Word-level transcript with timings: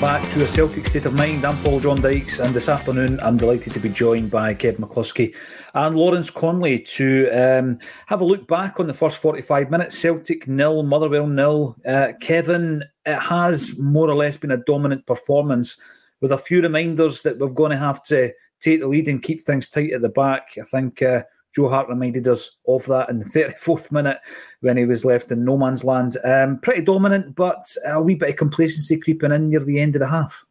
Back 0.00 0.22
to 0.30 0.42
a 0.42 0.46
Celtic 0.46 0.86
State 0.86 1.04
of 1.04 1.12
Mind. 1.12 1.44
I'm 1.44 1.54
Paul 1.56 1.78
John 1.78 2.00
Dykes, 2.00 2.40
and 2.40 2.54
this 2.54 2.70
afternoon 2.70 3.20
I'm 3.20 3.36
delighted 3.36 3.74
to 3.74 3.80
be 3.80 3.90
joined 3.90 4.30
by 4.30 4.54
Kev 4.54 4.76
McCluskey 4.76 5.34
and 5.74 5.94
Lawrence 5.94 6.30
Conley 6.30 6.78
to 6.78 7.28
um, 7.32 7.78
have 8.06 8.22
a 8.22 8.24
look 8.24 8.48
back 8.48 8.80
on 8.80 8.86
the 8.86 8.94
first 8.94 9.18
45 9.18 9.70
minutes. 9.70 9.98
Celtic 9.98 10.48
nil, 10.48 10.84
Motherwell 10.84 11.26
nil. 11.26 11.76
Uh, 11.86 12.14
Kevin, 12.18 12.82
it 13.04 13.18
has 13.18 13.76
more 13.78 14.08
or 14.08 14.14
less 14.14 14.38
been 14.38 14.52
a 14.52 14.64
dominant 14.64 15.04
performance 15.04 15.78
with 16.22 16.32
a 16.32 16.38
few 16.38 16.62
reminders 16.62 17.20
that 17.20 17.38
we're 17.38 17.48
going 17.48 17.72
to 17.72 17.76
have 17.76 18.02
to 18.04 18.32
take 18.58 18.80
the 18.80 18.88
lead 18.88 19.06
and 19.06 19.22
keep 19.22 19.42
things 19.42 19.68
tight 19.68 19.92
at 19.92 20.00
the 20.00 20.08
back. 20.08 20.54
I 20.58 20.64
think 20.64 21.02
uh, 21.02 21.24
Joe 21.54 21.68
Hart 21.68 21.88
reminded 21.88 22.28
us 22.28 22.58
of 22.68 22.84
that 22.86 23.08
in 23.10 23.18
the 23.18 23.24
34th 23.24 23.90
minute 23.90 24.18
when 24.60 24.76
he 24.76 24.84
was 24.84 25.04
left 25.04 25.32
in 25.32 25.44
no 25.44 25.56
man's 25.56 25.84
land. 25.84 26.16
Um, 26.24 26.58
pretty 26.60 26.82
dominant, 26.82 27.34
but 27.34 27.64
a 27.86 28.00
wee 28.00 28.14
bit 28.14 28.30
of 28.30 28.36
complacency 28.36 28.98
creeping 28.98 29.32
in 29.32 29.50
near 29.50 29.60
the 29.60 29.80
end 29.80 29.96
of 29.96 30.00
the 30.00 30.08
half. 30.08 30.44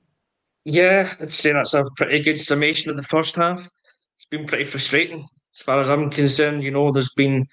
Yeah, 0.65 1.13
I'd 1.19 1.31
say 1.31 1.53
that's 1.53 1.73
a 1.73 1.85
pretty 1.95 2.19
good 2.19 2.39
summation 2.39 2.89
of 2.89 2.97
the 2.97 3.03
first 3.03 3.35
half. 3.35 3.65
It's 4.15 4.25
been 4.25 4.45
pretty 4.45 4.65
frustrating 4.65 5.27
as 5.55 5.61
far 5.61 5.79
as 5.79 5.89
I'm 5.89 6.09
concerned. 6.09 6.63
You 6.63 6.71
know, 6.71 6.91
there's 6.91 7.13
been 7.13 7.47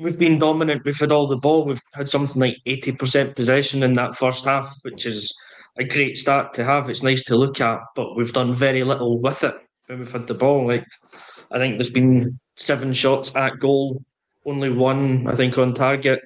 we've 0.00 0.18
been 0.18 0.38
dominant. 0.38 0.84
We've 0.84 0.98
had 0.98 1.12
all 1.12 1.26
the 1.26 1.36
ball. 1.36 1.64
We've 1.64 1.82
had 1.92 2.08
something 2.08 2.40
like 2.40 2.56
80% 2.66 3.34
possession 3.34 3.82
in 3.82 3.92
that 3.94 4.16
first 4.16 4.44
half, 4.44 4.76
which 4.82 5.06
is 5.06 5.36
a 5.78 5.84
great 5.84 6.16
start 6.16 6.54
to 6.54 6.64
have. 6.64 6.88
It's 6.88 7.02
nice 7.02 7.22
to 7.24 7.36
look 7.36 7.60
at, 7.60 7.80
but 7.94 8.16
we've 8.16 8.32
done 8.32 8.54
very 8.54 8.84
little 8.84 9.20
with 9.20 9.44
it 9.44 9.54
when 9.86 9.98
we've 9.98 10.12
had 10.12 10.26
the 10.26 10.34
ball. 10.34 10.66
Like 10.66 10.86
I 11.50 11.58
think 11.58 11.76
there's 11.76 11.90
been 11.90 12.38
seven 12.56 12.92
shots 12.92 13.34
at 13.36 13.58
goal, 13.58 14.02
only 14.44 14.70
one, 14.70 15.26
I 15.26 15.34
think, 15.34 15.58
on 15.58 15.74
target. 15.74 16.20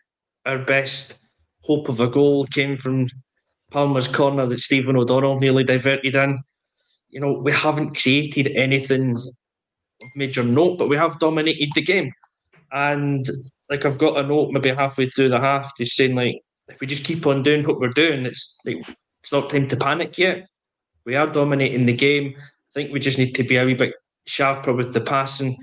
Our 0.46 0.58
best 0.58 1.18
hope 1.62 1.88
of 1.88 2.00
a 2.00 2.08
goal 2.08 2.46
came 2.46 2.76
from 2.76 3.08
Palma's 3.70 4.08
corner 4.08 4.46
that 4.46 4.60
Stephen 4.60 4.96
O'Donnell 4.96 5.38
nearly 5.38 5.64
diverted 5.64 6.14
in. 6.14 6.42
You 7.10 7.20
know, 7.20 7.32
we 7.32 7.52
haven't 7.52 8.00
created 8.00 8.48
anything 8.54 9.16
of 9.16 10.08
major 10.16 10.42
note, 10.42 10.78
but 10.78 10.88
we 10.88 10.96
have 10.96 11.18
dominated 11.18 11.70
the 11.74 11.82
game. 11.82 12.12
And 12.72 13.28
like 13.68 13.84
I've 13.84 13.98
got 13.98 14.18
a 14.18 14.26
note 14.26 14.50
maybe 14.52 14.70
halfway 14.70 15.06
through 15.06 15.28
the 15.28 15.40
half 15.40 15.76
just 15.76 15.96
saying 15.96 16.14
like 16.14 16.36
if 16.68 16.80
we 16.80 16.86
just 16.86 17.04
keep 17.04 17.26
on 17.26 17.42
doing 17.42 17.64
what 17.64 17.78
we're 17.78 17.88
doing, 17.88 18.26
it's 18.26 18.56
like 18.64 18.78
it's 19.22 19.32
not 19.32 19.50
time 19.50 19.68
to 19.68 19.76
panic 19.76 20.18
yet. 20.18 20.46
We 21.04 21.16
are 21.16 21.26
dominating 21.26 21.86
the 21.86 21.92
game. 21.92 22.34
I 22.36 22.72
think 22.72 22.92
we 22.92 23.00
just 23.00 23.18
need 23.18 23.34
to 23.34 23.42
be 23.42 23.56
a 23.56 23.64
wee 23.64 23.74
bit 23.74 23.94
sharper 24.26 24.72
with 24.72 24.94
the 24.94 25.00
passing. 25.00 25.56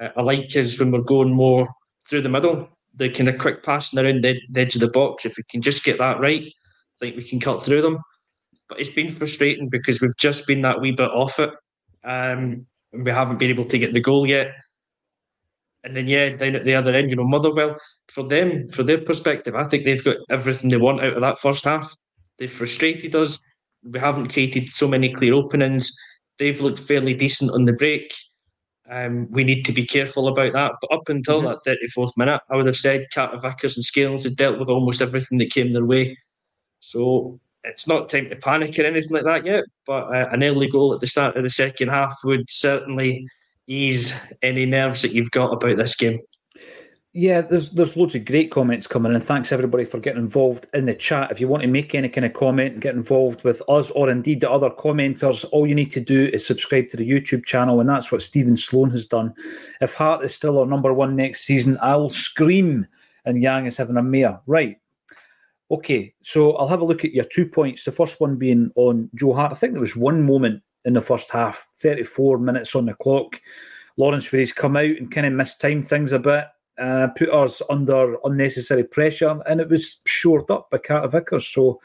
Uh, 0.00 0.08
I 0.16 0.22
like 0.22 0.54
is 0.56 0.78
when 0.78 0.90
we're 0.90 1.02
going 1.02 1.34
more 1.34 1.68
through 2.08 2.22
the 2.22 2.28
middle, 2.28 2.68
the 2.94 3.10
kind 3.10 3.28
of 3.28 3.38
quick 3.38 3.62
passing 3.62 3.98
around 3.98 4.24
the, 4.24 4.40
the 4.50 4.60
edge 4.60 4.74
of 4.74 4.80
the 4.80 4.88
box. 4.88 5.24
If 5.24 5.36
we 5.36 5.42
can 5.50 5.62
just 5.62 5.84
get 5.84 5.98
that 5.98 6.20
right, 6.20 6.44
I 6.44 6.98
think 6.98 7.16
we 7.16 7.24
can 7.24 7.40
cut 7.40 7.62
through 7.62 7.82
them. 7.82 7.98
But 8.68 8.80
it's 8.80 8.90
been 8.90 9.14
frustrating 9.14 9.68
because 9.68 10.00
we've 10.00 10.16
just 10.16 10.46
been 10.46 10.62
that 10.62 10.80
wee 10.80 10.92
bit 10.92 11.10
off 11.10 11.38
it. 11.38 11.50
Um, 12.04 12.66
and 12.92 13.04
we 13.04 13.10
haven't 13.10 13.38
been 13.38 13.50
able 13.50 13.64
to 13.66 13.78
get 13.78 13.92
the 13.92 14.00
goal 14.00 14.26
yet. 14.26 14.52
And 15.84 15.96
then 15.96 16.08
yeah, 16.08 16.30
down 16.30 16.56
at 16.56 16.64
the 16.64 16.74
other 16.74 16.92
end, 16.92 17.10
you 17.10 17.16
know, 17.16 17.24
Motherwell, 17.24 17.76
for 18.08 18.24
them, 18.24 18.68
for 18.68 18.82
their 18.82 18.98
perspective, 18.98 19.54
I 19.54 19.64
think 19.64 19.84
they've 19.84 20.04
got 20.04 20.16
everything 20.30 20.70
they 20.70 20.76
want 20.76 21.00
out 21.00 21.14
of 21.14 21.20
that 21.20 21.38
first 21.38 21.64
half. 21.64 21.94
They've 22.38 22.50
frustrated 22.50 23.14
us. 23.14 23.38
We 23.84 24.00
haven't 24.00 24.32
created 24.32 24.68
so 24.68 24.88
many 24.88 25.12
clear 25.12 25.34
openings. 25.34 25.90
They've 26.38 26.60
looked 26.60 26.78
fairly 26.78 27.14
decent 27.14 27.50
on 27.50 27.64
the 27.64 27.72
break. 27.72 28.14
Um, 28.90 29.30
we 29.30 29.44
need 29.44 29.64
to 29.64 29.72
be 29.72 29.84
careful 29.84 30.28
about 30.28 30.52
that. 30.54 30.72
But 30.80 30.92
up 30.92 31.08
until 31.08 31.42
mm-hmm. 31.42 31.58
that 31.66 31.78
34th 31.96 32.16
minute, 32.16 32.40
I 32.50 32.56
would 32.56 32.66
have 32.66 32.76
said 32.76 33.06
Carter 33.12 33.38
Vickers 33.38 33.76
and 33.76 33.84
Scales 33.84 34.24
had 34.24 34.36
dealt 34.36 34.58
with 34.58 34.70
almost 34.70 35.02
everything 35.02 35.38
that 35.38 35.52
came 35.52 35.70
their 35.70 35.84
way. 35.84 36.16
So 36.80 37.38
it's 37.64 37.86
not 37.86 38.08
time 38.08 38.30
to 38.30 38.36
panic 38.36 38.78
or 38.78 38.84
anything 38.84 39.10
like 39.10 39.24
that 39.24 39.44
yet. 39.44 39.64
But 39.86 40.04
uh, 40.14 40.28
an 40.32 40.42
early 40.42 40.68
goal 40.68 40.94
at 40.94 41.00
the 41.00 41.06
start 41.06 41.36
of 41.36 41.42
the 41.42 41.50
second 41.50 41.88
half 41.88 42.16
would 42.24 42.48
certainly 42.48 43.26
ease 43.66 44.18
any 44.42 44.64
nerves 44.64 45.02
that 45.02 45.12
you've 45.12 45.30
got 45.30 45.52
about 45.52 45.76
this 45.76 45.94
game. 45.94 46.18
Yeah, 47.14 47.40
there's 47.40 47.70
there's 47.70 47.96
loads 47.96 48.14
of 48.14 48.26
great 48.26 48.50
comments 48.50 48.86
coming 48.86 49.14
in. 49.14 49.20
Thanks 49.20 49.50
everybody 49.50 49.86
for 49.86 49.98
getting 49.98 50.20
involved 50.20 50.66
in 50.74 50.84
the 50.84 50.94
chat. 50.94 51.30
If 51.30 51.40
you 51.40 51.48
want 51.48 51.62
to 51.62 51.68
make 51.68 51.94
any 51.94 52.10
kind 52.10 52.26
of 52.26 52.34
comment 52.34 52.74
and 52.74 52.82
get 52.82 52.94
involved 52.94 53.44
with 53.44 53.62
us 53.66 53.90
or 53.92 54.10
indeed 54.10 54.42
the 54.42 54.50
other 54.50 54.68
commenters, 54.68 55.46
all 55.50 55.66
you 55.66 55.74
need 55.74 55.90
to 55.92 56.00
do 56.00 56.26
is 56.26 56.46
subscribe 56.46 56.90
to 56.90 56.98
the 56.98 57.08
YouTube 57.08 57.46
channel, 57.46 57.80
and 57.80 57.88
that's 57.88 58.12
what 58.12 58.20
Stephen 58.20 58.58
Sloan 58.58 58.90
has 58.90 59.06
done. 59.06 59.34
If 59.80 59.94
Hart 59.94 60.22
is 60.22 60.34
still 60.34 60.58
our 60.58 60.66
number 60.66 60.92
one 60.92 61.16
next 61.16 61.46
season, 61.46 61.78
I'll 61.80 62.10
scream 62.10 62.86
and 63.24 63.40
Yang 63.40 63.66
is 63.66 63.76
having 63.78 63.96
a 63.96 64.02
mare. 64.02 64.40
Right. 64.46 64.76
Okay, 65.70 66.14
so 66.22 66.52
I'll 66.56 66.68
have 66.68 66.82
a 66.82 66.84
look 66.84 67.06
at 67.06 67.12
your 67.12 67.24
two 67.24 67.46
points. 67.46 67.84
The 67.84 67.92
first 67.92 68.20
one 68.20 68.36
being 68.36 68.70
on 68.76 69.08
Joe 69.14 69.32
Hart. 69.32 69.52
I 69.52 69.54
think 69.54 69.72
there 69.72 69.80
was 69.80 69.96
one 69.96 70.24
moment 70.24 70.62
in 70.84 70.92
the 70.92 71.00
first 71.00 71.30
half, 71.30 71.66
34 71.78 72.38
minutes 72.38 72.74
on 72.74 72.84
the 72.84 72.94
clock. 72.94 73.40
Lawrence, 73.96 74.30
where 74.30 74.40
he's 74.40 74.52
come 74.52 74.76
out 74.76 74.84
and 74.84 75.10
kind 75.10 75.26
of 75.26 75.32
missed 75.32 75.56
mistimed 75.56 75.88
things 75.88 76.12
a 76.12 76.18
bit 76.18 76.44
uh, 76.78 77.08
put 77.16 77.30
us 77.30 77.62
under 77.68 78.16
unnecessary 78.24 78.84
pressure, 78.84 79.40
and 79.46 79.60
it 79.60 79.68
was 79.68 79.96
shored 80.06 80.50
up 80.50 80.70
by 80.70 80.78
Carter 80.78 81.08
Vickers. 81.08 81.46
So 81.46 81.80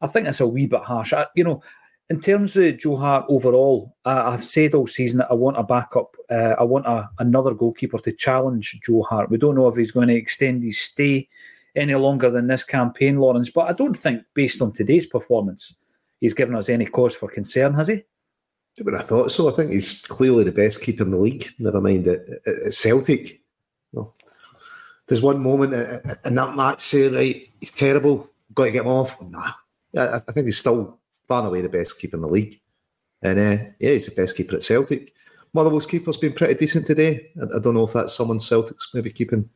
I 0.00 0.06
think 0.06 0.26
that's 0.26 0.40
a 0.40 0.46
wee 0.46 0.66
bit 0.66 0.80
harsh. 0.80 1.12
I, 1.12 1.26
you 1.34 1.44
know, 1.44 1.62
in 2.10 2.20
terms 2.20 2.56
of 2.56 2.78
Joe 2.78 2.96
Hart 2.96 3.26
overall, 3.28 3.94
I, 4.04 4.30
have 4.30 4.44
said 4.44 4.74
all 4.74 4.86
season 4.86 5.18
that 5.18 5.30
I 5.30 5.34
want 5.34 5.58
a 5.58 5.62
backup. 5.62 6.16
Uh, 6.30 6.54
I 6.58 6.62
want 6.62 6.86
a, 6.86 7.08
another 7.18 7.52
goalkeeper 7.52 7.98
to 7.98 8.12
challenge 8.12 8.80
Joe 8.84 9.02
Hart. 9.02 9.30
We 9.30 9.36
don't 9.36 9.54
know 9.54 9.68
if 9.68 9.76
he's 9.76 9.92
going 9.92 10.08
to 10.08 10.14
extend 10.14 10.62
his 10.62 10.80
stay 10.80 11.28
any 11.76 11.94
longer 11.94 12.30
than 12.30 12.46
this 12.46 12.64
campaign, 12.64 13.18
Lawrence. 13.18 13.50
But 13.50 13.68
I 13.68 13.72
don't 13.72 13.96
think, 13.96 14.22
based 14.34 14.62
on 14.62 14.72
today's 14.72 15.06
performance, 15.06 15.74
he's 16.20 16.34
given 16.34 16.54
us 16.54 16.68
any 16.68 16.86
cause 16.86 17.14
for 17.14 17.28
concern, 17.28 17.74
has 17.74 17.88
he? 17.88 18.02
But 18.82 18.94
I 18.94 19.02
thought 19.02 19.32
so. 19.32 19.48
I 19.48 19.52
think 19.52 19.72
he's 19.72 20.02
clearly 20.02 20.44
the 20.44 20.52
best 20.52 20.82
keeper 20.82 21.02
in 21.02 21.10
the 21.10 21.16
league. 21.18 21.48
Never 21.58 21.80
mind 21.80 22.06
at, 22.06 22.20
at 22.46 22.72
Celtic. 22.72 23.40
There's 25.08 25.22
one 25.22 25.42
moment 25.42 25.72
in 26.24 26.34
that 26.34 26.56
match 26.56 26.82
say, 26.82 27.08
right, 27.08 27.48
he's 27.60 27.70
terrible, 27.70 28.28
got 28.54 28.66
to 28.66 28.70
get 28.70 28.84
him 28.84 28.92
off. 28.92 29.16
Nah, 29.22 29.52
I 29.96 30.20
think 30.32 30.46
he's 30.46 30.58
still 30.58 30.98
far 31.26 31.40
and 31.40 31.48
away 31.48 31.62
the 31.62 31.68
best 31.68 31.98
keeper 31.98 32.16
in 32.16 32.22
the 32.22 32.28
league. 32.28 32.60
And 33.22 33.38
uh, 33.38 33.64
yeah, 33.80 33.90
he's 33.90 34.06
the 34.06 34.14
best 34.14 34.36
keeper 34.36 34.56
at 34.56 34.62
Celtic. 34.62 35.14
Motherwell's 35.54 35.86
keeper's 35.86 36.18
been 36.18 36.34
pretty 36.34 36.54
decent 36.54 36.86
today. 36.86 37.30
I, 37.40 37.58
don't 37.58 37.74
know 37.74 37.84
if 37.84 37.92
that's 37.94 38.14
someone 38.14 38.38
Celtic's 38.38 38.90
maybe 38.92 39.10
keeping 39.10 39.48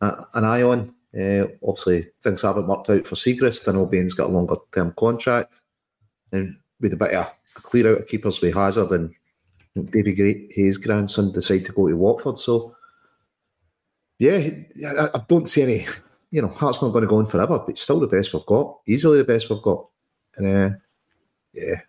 a, 0.00 0.12
an 0.34 0.44
eye 0.44 0.62
on. 0.62 0.94
Uh, 1.18 1.46
obviously, 1.66 2.06
things 2.22 2.42
haven't 2.42 2.68
worked 2.68 2.90
out 2.90 3.06
for 3.06 3.16
Siegrist. 3.16 3.68
I 3.68 3.72
know 3.72 3.86
Bain's 3.86 4.14
got 4.14 4.30
a 4.30 4.32
longer 4.32 4.56
term 4.72 4.94
contract. 4.96 5.62
And 6.32 6.56
with 6.80 6.92
a 6.92 6.96
bit 6.96 7.14
of 7.14 7.26
a 7.56 7.60
clear 7.60 7.90
out 7.90 8.02
of 8.02 8.06
keepers 8.06 8.40
with 8.40 8.54
Hazard 8.54 8.90
and 8.92 9.12
David 9.90 10.16
Great 10.16 10.52
Hayes' 10.54 10.78
grandson 10.78 11.32
decide 11.32 11.64
to 11.66 11.72
go 11.72 11.88
to 11.88 11.96
Watford. 11.96 12.38
So, 12.38 12.76
yeah, 14.18 14.50
I, 15.14 15.22
don't 15.28 15.48
see 15.48 15.62
any. 15.62 15.86
You 16.30 16.42
know, 16.42 16.48
Hart's 16.48 16.82
not 16.82 16.90
going 16.90 17.02
to 17.02 17.08
go 17.08 17.18
on 17.18 17.26
forever, 17.26 17.58
but 17.58 17.78
still 17.78 18.00
the 18.00 18.06
best 18.06 18.34
we've 18.34 18.44
got. 18.46 18.78
Easily 18.86 19.18
the 19.18 19.24
best 19.24 19.48
we've 19.48 19.62
got. 19.62 19.86
And 20.36 20.46
uh, 20.46 20.76
yeah, 21.54 21.80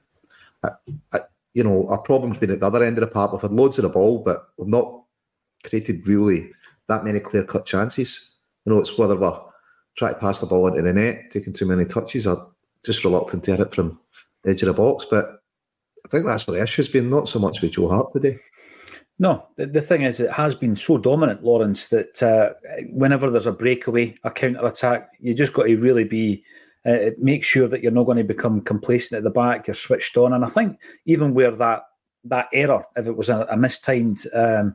I, 0.64 0.70
I, 1.14 1.20
you 1.54 1.64
know, 1.64 1.88
our 1.90 1.98
problem's 1.98 2.38
been 2.38 2.52
at 2.52 2.60
the 2.60 2.66
other 2.66 2.84
end 2.84 2.98
of 2.98 3.02
the 3.02 3.14
park. 3.14 3.31
We've 3.31 3.42
had 3.42 3.52
loads 3.52 3.78
of 3.80 3.84
the 3.84 3.90
ball, 3.90 4.20
but 4.24 4.50
we've 4.58 4.68
not 4.68 5.04
created 5.66 6.08
really 6.08 6.52
that 6.88 7.04
many 7.04 7.20
clear 7.20 7.44
cut 7.44 7.66
chances. 7.66 8.38
You 8.66 8.74
know, 8.74 8.80
it's 8.80 8.98
whether 8.98 9.16
we're 9.16 9.40
trying 9.98 10.14
to 10.14 10.20
pass 10.20 10.40
the 10.40 10.46
ball 10.46 10.68
into 10.68 10.81
the 10.81 10.94
net, 10.94 11.31
taking 11.31 11.54
too 11.54 11.66
many 11.66 11.86
touches, 11.86 12.28
or 12.28 12.50
just 12.86 13.04
reluctant 13.04 13.44
to 13.44 13.52
hit 13.52 13.60
it 13.60 13.76
from 13.76 14.00
the 14.44 14.52
edge 14.52 14.62
of 14.62 14.68
the 14.68 14.74
box. 14.74 15.06
But 15.10 15.42
I 16.06 16.10
think 16.10 16.26
that's 16.26 16.48
where 16.48 16.58
the 16.58 16.64
issue's 16.64 16.88
been, 16.88 17.10
not 17.10 17.28
so 17.28 17.40
much 17.40 17.62
with 17.62 17.72
Joe 17.72 17.90
Hart 17.90 18.12
today. 18.14 18.40
No, 19.21 19.48
the, 19.57 19.66
the 19.66 19.81
thing 19.81 20.04
is, 20.04 20.21
it 20.21 20.31
has 20.31 20.56
been 20.56 20.77
so 20.77 20.98
dominant, 20.98 21.44
Lawrence, 21.44 21.88
that 21.88 22.24
uh, 22.24 22.54
whenever 22.92 23.30
there's 23.30 23.45
a 23.45 23.51
breakaway, 23.51 24.16
a 24.24 24.31
counter 24.31 24.66
attack, 24.66 25.10
you 25.19 25.33
just 25.33 25.54
got 25.54 25.63
to 25.63 25.75
really 25.75 26.06
be 26.06 26.44
uh, 26.86 27.12
make 27.18 27.44
sure 27.44 27.68
that 27.68 27.83
you're 27.83 27.92
not 27.92 28.06
going 28.06 28.18
to 28.18 28.24
become 28.24 28.62
complacent 28.62 29.18
at 29.18 29.25
the 29.25 29.30
back. 29.30 29.68
You're 29.68 29.74
switched 29.74 30.16
on, 30.16 30.31
and 30.31 30.45
I 30.45 30.50
think 30.50 30.80
even 31.06 31.33
where 31.33 31.51
that 31.51 31.83
that 32.24 32.48
error, 32.54 32.83
if 32.95 33.07
it 33.07 33.18
was 33.18 33.30
a, 33.30 33.45
a 33.50 33.57
mistimed 33.57 34.24
um, 34.33 34.74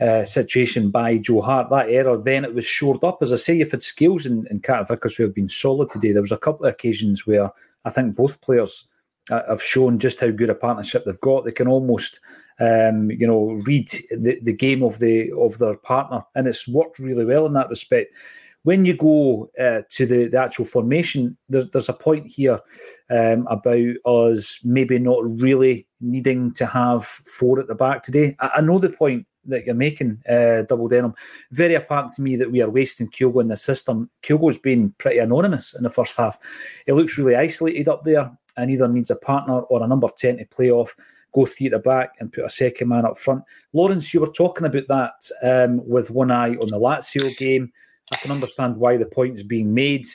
uh, 0.00 0.24
situation 0.24 0.90
by 0.90 1.18
Joe 1.18 1.40
Hart, 1.40 1.70
that 1.70 1.88
error, 1.88 2.20
then 2.20 2.44
it 2.44 2.54
was 2.54 2.64
shored 2.64 3.04
up. 3.04 3.18
As 3.22 3.32
I 3.32 3.36
say, 3.36 3.56
you've 3.56 3.70
had 3.70 3.82
Scales 3.82 4.26
in, 4.26 4.46
in 4.50 4.60
Carter 4.60 4.94
Vickers 4.94 5.14
who 5.14 5.24
have 5.24 5.34
been 5.34 5.48
solid 5.48 5.90
today. 5.90 6.12
There 6.12 6.22
was 6.22 6.32
a 6.32 6.38
couple 6.38 6.66
of 6.66 6.72
occasions 6.72 7.26
where 7.26 7.50
I 7.84 7.90
think 7.90 8.16
both 8.16 8.40
players 8.40 8.88
have 9.30 9.62
shown 9.62 9.98
just 9.98 10.20
how 10.20 10.30
good 10.30 10.50
a 10.50 10.54
partnership 10.54 11.04
they've 11.04 11.20
got. 11.20 11.44
They 11.44 11.52
can 11.52 11.68
almost, 11.68 12.20
um, 12.58 13.10
you 13.10 13.26
know, 13.26 13.62
read 13.66 13.88
the, 14.10 14.38
the 14.42 14.52
game 14.52 14.82
of 14.82 14.98
the 14.98 15.32
of 15.32 15.58
their 15.58 15.76
partner, 15.76 16.22
and 16.34 16.46
it's 16.46 16.68
worked 16.68 16.98
really 16.98 17.24
well 17.24 17.46
in 17.46 17.52
that 17.54 17.70
respect 17.70 18.12
when 18.62 18.84
you 18.84 18.94
go 18.94 19.50
uh, 19.58 19.82
to 19.88 20.06
the, 20.06 20.28
the 20.28 20.38
actual 20.38 20.64
formation, 20.64 21.36
there's, 21.48 21.70
there's 21.70 21.88
a 21.88 21.94
point 21.94 22.26
here 22.26 22.60
um, 23.08 23.46
about 23.48 23.96
us 24.04 24.58
maybe 24.64 24.98
not 24.98 25.24
really 25.40 25.86
needing 26.00 26.52
to 26.54 26.66
have 26.66 27.04
four 27.04 27.58
at 27.58 27.68
the 27.68 27.74
back 27.74 28.02
today. 28.02 28.36
I, 28.40 28.50
I 28.56 28.60
know 28.60 28.78
the 28.78 28.90
point 28.90 29.26
that 29.46 29.64
you're 29.64 29.74
making, 29.74 30.22
uh, 30.28 30.62
Double 30.62 30.88
Denim. 30.88 31.14
Very 31.50 31.74
apparent 31.74 32.12
to 32.12 32.22
me 32.22 32.36
that 32.36 32.50
we 32.50 32.60
are 32.60 32.68
wasting 32.68 33.08
Kyogo 33.08 33.40
in 33.40 33.48
the 33.48 33.56
system. 33.56 34.10
Kyogo's 34.22 34.58
been 34.58 34.90
pretty 34.98 35.18
anonymous 35.18 35.74
in 35.74 35.82
the 35.82 35.90
first 35.90 36.14
half. 36.14 36.38
He 36.84 36.92
looks 36.92 37.16
really 37.16 37.36
isolated 37.36 37.88
up 37.88 38.02
there 38.02 38.30
and 38.56 38.70
either 38.70 38.88
needs 38.88 39.10
a 39.10 39.16
partner 39.16 39.60
or 39.60 39.82
a 39.82 39.86
number 39.86 40.08
10 40.16 40.38
to 40.38 40.44
play 40.46 40.70
off 40.70 40.94
go 41.32 41.46
three 41.46 41.66
at 41.66 41.72
the 41.72 41.78
back 41.78 42.14
and 42.18 42.32
put 42.32 42.44
a 42.44 42.50
second 42.50 42.88
man 42.88 43.04
up 43.04 43.18
front. 43.18 43.42
Lawrence, 43.72 44.12
you 44.12 44.20
were 44.20 44.32
talking 44.32 44.66
about 44.66 44.88
that 44.88 45.30
um, 45.42 45.86
with 45.88 46.10
one 46.10 46.30
eye 46.30 46.50
on 46.50 46.68
the 46.68 46.80
Lazio 46.80 47.36
game. 47.36 47.72
I 48.12 48.16
can 48.16 48.32
understand 48.32 48.76
why 48.76 48.96
the 48.96 49.06
point 49.06 49.36
is 49.36 49.42
being 49.42 49.72
made. 49.72 50.06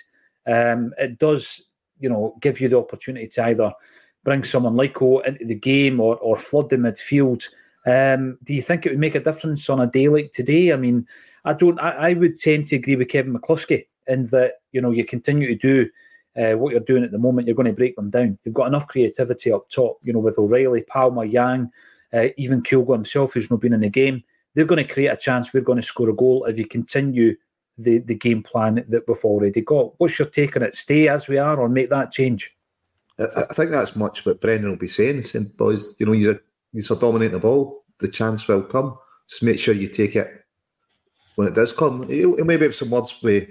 Um, 0.45 0.93
it 0.97 1.17
does, 1.17 1.63
you 1.99 2.09
know, 2.09 2.35
give 2.41 2.59
you 2.59 2.67
the 2.67 2.77
opportunity 2.77 3.27
to 3.27 3.45
either 3.45 3.71
bring 4.23 4.43
someone 4.43 4.75
like 4.75 5.01
O 5.01 5.19
into 5.19 5.45
the 5.45 5.55
game 5.55 5.99
or, 5.99 6.17
or 6.17 6.35
flood 6.37 6.69
the 6.69 6.75
midfield. 6.75 7.47
Um, 7.85 8.37
do 8.43 8.53
you 8.53 8.61
think 8.61 8.85
it 8.85 8.89
would 8.89 8.99
make 8.99 9.15
a 9.15 9.19
difference 9.19 9.69
on 9.69 9.79
a 9.79 9.87
day 9.87 10.09
like 10.09 10.31
today? 10.31 10.73
I 10.73 10.75
mean, 10.75 11.07
I 11.45 11.53
don't. 11.53 11.79
I, 11.79 12.09
I 12.09 12.13
would 12.13 12.35
tend 12.35 12.67
to 12.67 12.75
agree 12.75 12.95
with 12.95 13.09
Kevin 13.09 13.33
McCluskey 13.33 13.85
in 14.07 14.23
that 14.27 14.55
you 14.71 14.81
know 14.81 14.91
you 14.91 15.05
continue 15.05 15.47
to 15.47 15.55
do 15.55 15.89
uh, 16.37 16.53
what 16.53 16.71
you're 16.71 16.81
doing 16.81 17.03
at 17.03 17.11
the 17.11 17.17
moment. 17.17 17.47
You're 17.47 17.55
going 17.55 17.67
to 17.67 17.73
break 17.73 17.95
them 17.95 18.09
down. 18.09 18.37
You've 18.43 18.53
got 18.53 18.67
enough 18.67 18.87
creativity 18.87 19.51
up 19.51 19.69
top. 19.69 19.99
You 20.03 20.13
know, 20.13 20.19
with 20.19 20.37
O'Riley, 20.37 20.83
Palma, 20.83 21.25
Yang, 21.25 21.71
uh, 22.13 22.27
even 22.37 22.61
Kyogo 22.61 22.93
himself, 22.93 23.33
who's 23.33 23.49
not 23.49 23.61
been 23.61 23.73
in 23.73 23.81
the 23.81 23.89
game. 23.89 24.23
They're 24.53 24.65
going 24.65 24.85
to 24.85 24.93
create 24.93 25.07
a 25.07 25.17
chance. 25.17 25.53
We're 25.53 25.61
going 25.61 25.81
to 25.81 25.85
score 25.85 26.09
a 26.09 26.13
goal 26.13 26.45
if 26.45 26.57
you 26.57 26.65
continue 26.65 27.35
the, 27.77 27.99
the 27.99 28.15
game 28.15 28.41
plan 28.41 28.85
that 28.87 29.07
we've 29.07 29.25
already 29.25 29.61
got. 29.61 29.93
What's 29.99 30.17
your 30.17 30.29
take 30.29 30.55
on 30.55 30.63
it? 30.63 30.75
Stay 30.75 31.09
as 31.09 31.27
we 31.27 31.37
are 31.37 31.59
or 31.59 31.67
make 31.67 31.89
that 31.89 32.11
change? 32.11 32.55
I, 33.19 33.25
I 33.49 33.53
think 33.53 33.71
that's 33.71 33.95
much 33.95 34.25
what 34.25 34.41
Brendan 34.41 34.69
will 34.69 34.77
be 34.77 34.87
saying. 34.87 35.23
Saying, 35.23 35.51
boys, 35.57 35.95
you 35.99 36.05
know, 36.05 36.13
you're, 36.13 36.39
you're 36.71 36.97
dominating 36.97 37.33
the 37.33 37.39
ball. 37.39 37.83
The 37.99 38.07
chance 38.07 38.47
will 38.47 38.63
come. 38.63 38.97
Just 39.29 39.43
make 39.43 39.59
sure 39.59 39.73
you 39.73 39.87
take 39.87 40.15
it 40.15 40.45
when 41.35 41.47
it 41.47 41.53
does 41.53 41.73
come. 41.73 42.07
He'll, 42.07 42.35
he'll 42.35 42.45
maybe 42.45 42.65
have 42.65 42.75
some 42.75 42.91
words 42.91 43.15
with 43.21 43.49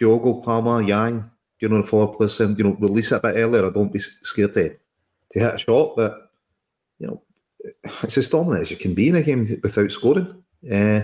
Kyogo, 0.00 0.42
Palma, 0.44 0.82
Yang, 0.82 1.28
you 1.60 1.68
know, 1.68 1.82
the 1.82 1.86
forward 1.88 2.16
place, 2.16 2.40
and 2.40 2.56
you 2.58 2.64
know, 2.64 2.76
release 2.80 3.12
it 3.12 3.16
a 3.16 3.20
bit 3.20 3.36
earlier. 3.36 3.66
I 3.66 3.70
don't 3.70 3.92
be 3.92 3.98
scared 3.98 4.54
to, 4.54 4.70
to 4.70 5.38
hit 5.38 5.54
a 5.54 5.58
shot, 5.58 5.96
but 5.96 6.30
you 6.98 7.06
know, 7.06 7.22
it's 8.02 8.18
as 8.18 8.28
dominant 8.28 8.62
as 8.62 8.70
you 8.70 8.76
can 8.76 8.94
be 8.94 9.08
in 9.08 9.16
a 9.16 9.22
game 9.22 9.46
without 9.62 9.90
scoring. 9.90 10.42
Uh, 10.70 11.02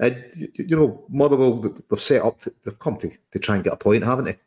and 0.00 0.24
you 0.54 0.76
know, 0.76 1.04
Motherwell 1.08 1.60
they've 1.90 2.02
set 2.02 2.22
up, 2.22 2.40
to, 2.40 2.52
they've 2.64 2.78
come 2.78 2.96
to, 2.98 3.10
to 3.32 3.38
try 3.38 3.56
and 3.56 3.64
get 3.64 3.72
a 3.72 3.76
point, 3.76 4.04
haven't 4.04 4.26
they? 4.26 4.38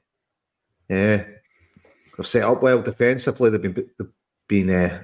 Yeah, 0.90 1.26
they've 2.18 2.28
set 2.28 2.44
up 2.44 2.62
well 2.62 2.82
defensively. 2.82 3.50
They've 3.50 3.62
been 3.62 3.90
they've 3.98 4.08
been 4.48 4.70
uh, 4.70 5.04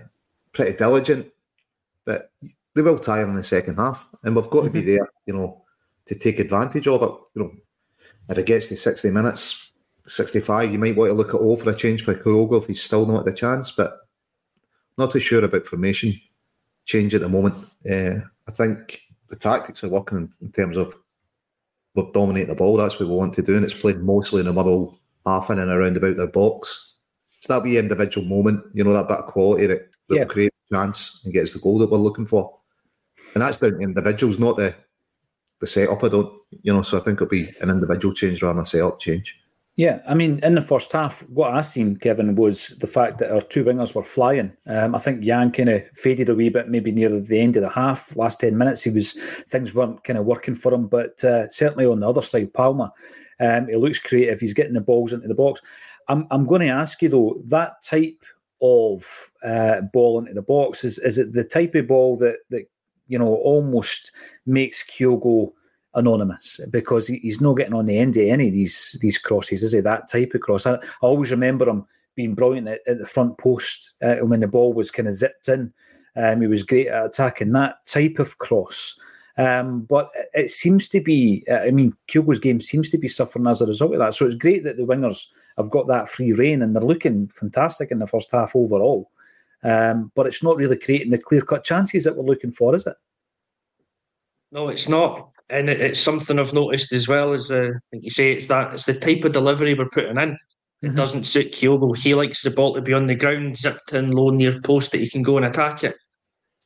pretty 0.54 0.78
diligent, 0.78 1.28
but 2.06 2.32
they 2.76 2.82
will 2.82 3.00
tire 3.00 3.28
in 3.28 3.36
the 3.36 3.44
second 3.44 3.76
half, 3.76 4.08
and 4.24 4.36
we've 4.36 4.50
got 4.50 4.64
mm-hmm. 4.64 4.66
to 4.66 4.72
be 4.72 4.80
mm-hmm. 4.82 4.90
there, 4.90 5.10
you 5.26 5.34
know, 5.34 5.64
to 6.06 6.16
take 6.16 6.40
advantage 6.40 6.88
of 6.88 7.04
it. 7.04 7.12
You 7.36 7.44
know, 7.44 7.52
if 8.30 8.38
it 8.38 8.46
gets 8.46 8.68
to 8.68 8.78
sixty 8.78 9.12
minutes, 9.12 9.67
sixty-five, 10.08 10.72
you 10.72 10.80
might 10.80 10.96
want 10.96 11.10
to 11.10 11.14
look 11.14 11.34
at 11.34 11.42
all 11.42 11.58
for 11.58 11.70
a 11.70 11.76
change 11.76 12.04
for 12.04 12.16
Kyogo 12.16 12.62
if 12.62 12.68
he's 12.68 12.82
still 12.82 13.06
not 13.06 13.20
at 13.20 13.26
the 13.26 13.34
chance, 13.34 13.72
but 13.72 13.98
not 14.98 15.12
too 15.12 15.20
sure 15.20 15.44
about 15.44 15.68
formation 15.68 16.20
change 16.86 17.14
at 17.14 17.22
the 17.22 17.30
moment. 17.30 17.56
Uh, 17.90 18.22
I 18.48 18.52
think 18.52 19.02
the 19.30 19.36
tactics 19.36 19.84
are 19.84 19.90
working 19.90 20.32
in, 20.42 20.52
terms 20.52 20.78
of 20.78 20.96
we're 21.96 22.12
dominating 22.14 22.50
the 22.50 22.56
ball. 22.56 22.78
That's 22.78 23.00
what 23.00 23.10
we 23.10 23.16
want 23.16 23.34
to 23.34 23.42
do, 23.42 23.56
and 23.56 23.64
it's 23.64 23.74
played 23.74 24.00
mostly 24.00 24.40
in 24.40 24.46
the 24.46 24.54
middle 24.54 25.00
half 25.26 25.50
in 25.50 25.60
and 25.60 25.70
around 25.70 25.98
about 25.98 26.16
their 26.18 26.28
box. 26.28 26.94
It's 27.38 27.48
that 27.48 27.62
wee 27.62 27.78
individual 27.78 28.26
moment, 28.26 28.64
you 28.74 28.84
know, 28.84 28.94
that 28.94 29.08
bit 29.08 29.18
of 29.18 29.28
quality 29.28 29.68
that, 29.68 29.92
that 30.08 30.16
yeah. 30.16 30.22
will 30.22 30.30
create 30.30 30.54
a 30.72 30.76
chance 30.76 31.22
and 31.24 31.34
gets 31.34 31.52
the 31.52 31.60
goal 31.60 31.78
that 31.80 31.92
we're 31.92 31.98
looking 31.98 32.26
for. 32.26 32.58
And 33.36 33.44
that's 33.44 33.58
down 33.58 33.74
to 33.74 33.80
individuals, 33.80 34.40
not 34.40 34.58
the 34.58 34.74
the 35.60 35.68
setup. 35.68 36.04
I 36.04 36.10
don't, 36.10 36.34
you 36.62 36.72
know, 36.72 36.82
so 36.82 36.98
I 36.98 37.02
think 37.02 37.18
it'll 37.18 37.28
be 37.28 37.52
an 37.62 37.70
individual 37.70 38.14
change 38.14 38.42
rather 38.42 38.56
than 38.56 38.64
a 38.64 38.68
setup 38.68 39.00
change. 39.00 39.38
Yeah, 39.78 40.02
I 40.08 40.16
mean, 40.16 40.40
in 40.42 40.56
the 40.56 40.62
first 40.64 40.92
half, 40.92 41.22
what 41.30 41.54
I 41.54 41.62
seen, 41.62 41.98
Kevin, 41.98 42.34
was 42.34 42.70
the 42.80 42.88
fact 42.88 43.20
that 43.20 43.32
our 43.32 43.42
two 43.42 43.64
wingers 43.64 43.94
were 43.94 44.04
flying. 44.04 44.52
Um, 44.66 44.96
I 44.96 45.00
think 45.00 45.24
Yang 45.24 45.52
kind 45.52 45.70
of 45.70 45.84
faded 45.94 46.30
a 46.30 46.36
wee 46.36 46.50
bit, 46.50 46.68
maybe 46.68 46.92
near 46.92 47.10
the 47.10 47.40
end 47.40 47.58
of 47.58 47.62
the 47.62 47.70
half. 47.70 48.16
Last 48.16 48.40
ten 48.40 48.58
minutes, 48.58 48.82
he 48.82 48.90
was 48.90 49.12
things 49.48 49.76
weren't 49.76 50.04
kind 50.04 50.18
of 50.18 50.26
working 50.26 50.56
for 50.56 50.74
him, 50.74 50.88
but 50.88 51.24
uh, 51.24 51.48
certainly 51.50 51.86
on 51.86 52.00
the 52.00 52.10
other 52.10 52.24
side, 52.24 52.56
Palma, 52.56 52.92
um, 53.40 53.68
he 53.68 53.76
looks 53.76 54.00
creative. 54.00 54.40
He's 54.40 54.56
getting 54.56 54.74
the 54.74 54.82
balls 54.82 55.14
into 55.14 55.28
the 55.28 55.36
box. 55.36 55.62
I'm 56.08 56.26
I'm 56.32 56.48
going 56.48 56.62
to 56.62 56.70
ask 56.70 57.00
you 57.04 57.10
though, 57.10 57.40
that 57.46 57.84
type 57.84 58.24
of 58.64 59.32
uh, 59.44 59.82
ball 59.94 60.18
into 60.18 60.34
the 60.34 60.42
box 60.42 60.84
is 60.84 60.98
is 60.98 61.20
it 61.20 61.34
the 61.34 61.44
type 61.44 61.76
of 61.76 61.88
ball 61.88 62.18
that 62.18 62.38
that 62.50 62.64
you 63.08 63.20
know 63.20 63.36
almost 63.36 64.12
makes 64.48 64.84
Kyogo 64.84 65.52
anonymous 65.98 66.60
because 66.70 67.08
he's 67.08 67.42
not 67.42 67.56
getting 67.56 67.74
on 67.74 67.86
the 67.86 67.98
end 67.98 68.16
of 68.16 68.24
any 68.24 68.48
of 68.48 68.54
these 68.54 68.98
these 69.02 69.18
crosses, 69.18 69.64
is 69.64 69.74
he? 69.74 69.82
That 69.82 70.10
type 70.10 70.34
of 70.34 70.42
cross. 70.42 70.66
I, 70.66 70.76
I 70.76 70.80
always 71.02 71.32
remember 71.32 71.68
him 71.68 71.86
being 72.16 72.36
brilliant 72.36 72.68
at, 72.68 72.80
at 72.88 73.00
the 73.00 73.06
front 73.06 73.38
post 73.38 73.94
uh, 74.02 74.16
when 74.16 74.40
the 74.40 74.48
ball 74.48 74.74
was 74.74 74.92
kind 74.92 75.08
of 75.08 75.16
zipped 75.16 75.50
in. 75.50 75.74
Um, 76.16 76.42
he 76.42 76.48
was 76.48 76.64
great 76.64 76.88
at 76.88 77.06
attacking 77.06 77.52
that 77.52 77.86
type 77.86 78.20
of 78.20 78.38
cross. 78.38 78.98
Um, 79.38 79.82
but 79.82 80.10
it 80.34 80.50
seems 80.50 80.88
to 80.90 81.00
be, 81.00 81.46
uh, 81.50 81.58
I 81.58 81.70
mean, 81.70 81.96
Kyogo's 82.08 82.40
game 82.40 82.60
seems 82.60 82.90
to 82.90 82.98
be 82.98 83.08
suffering 83.08 83.46
as 83.46 83.62
a 83.62 83.68
result 83.68 83.94
of 83.94 84.00
that. 84.00 84.16
So 84.16 84.26
it's 84.26 84.34
great 84.34 84.64
that 84.64 84.78
the 84.78 84.84
wingers 84.84 85.28
have 85.58 85.70
got 85.70 85.88
that 85.88 86.10
free 86.10 86.34
reign 86.34 86.64
and 86.64 86.76
they're 86.76 86.82
looking 86.82 87.28
fantastic 87.28 87.92
in 87.92 88.00
the 88.00 88.08
first 88.08 88.32
half 88.32 88.56
overall. 88.56 89.12
Um, 89.64 90.12
but 90.16 90.26
it's 90.26 90.42
not 90.42 90.58
really 90.58 90.78
creating 90.78 91.12
the 91.12 91.20
clear 91.20 91.42
cut 91.42 91.64
chances 91.64 92.04
that 92.04 92.16
we're 92.16 92.24
looking 92.26 92.52
for, 92.52 92.74
is 92.74 92.88
it? 92.88 92.96
No, 94.52 94.70
it's 94.70 94.90
not 94.90 95.30
and 95.50 95.70
it, 95.70 95.80
it's 95.80 96.00
something 96.00 96.40
I've 96.40 96.54
noticed 96.54 96.92
as 96.94 97.08
well 97.08 97.34
as 97.34 97.52
uh, 97.52 97.70
like 97.94 98.04
you 98.04 98.10
say, 98.10 98.32
it's 98.32 98.48
that 98.48 98.74
it's 98.74 98.86
the 98.86 98.94
type 98.94 99.24
of 99.24 99.32
delivery 99.32 99.74
we're 99.74 99.90
putting 99.90 100.18
in. 100.18 100.38
It 100.82 100.88
mm-hmm. 100.88 100.96
doesn't 100.96 101.26
suit 101.26 101.54
Kyogo. 101.54 101.98
He 101.98 102.14
likes 102.14 102.44
the 102.44 102.52
ball 102.52 102.74
to 102.76 102.82
be 102.82 102.94
on 102.94 103.08
the 103.08 103.16
ground, 103.16 103.58
zipped 103.58 103.94
in 103.94 104.12
low 104.12 104.30
near 104.30 104.62
post 104.62 104.92
that 104.92 105.02
he 105.02 105.10
can 105.10 105.24
go 105.24 105.38
and 105.38 105.46
attack 105.46 105.84
it. 105.84 105.96